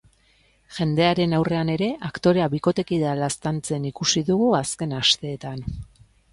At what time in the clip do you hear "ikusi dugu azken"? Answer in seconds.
3.93-4.99